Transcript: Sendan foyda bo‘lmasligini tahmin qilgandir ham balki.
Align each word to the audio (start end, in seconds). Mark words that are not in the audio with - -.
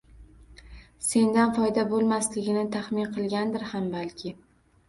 Sendan 1.07 1.53
foyda 1.59 1.83
bo‘lmasligini 1.91 2.65
tahmin 2.79 3.13
qilgandir 3.19 3.67
ham 3.75 3.89
balki. 3.99 4.35